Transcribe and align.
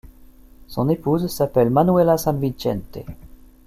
Son 0.65 0.89
épouse 0.89 1.27
s'appelle 1.27 1.69
Manuela 1.69 2.17
San 2.17 2.39
Vicente. 2.39 2.97